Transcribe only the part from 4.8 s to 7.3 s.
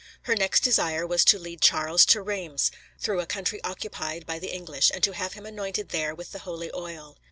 and to have him anointed there with the holy oil.